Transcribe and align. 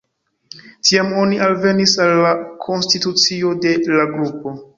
Tiam 0.87 1.11
oni 1.23 1.37
alvenis 1.47 1.93
al 2.07 2.15
la 2.25 2.33
konstitucio 2.65 3.53
de 3.69 3.77
la 3.99 4.09
grupo. 4.17 4.57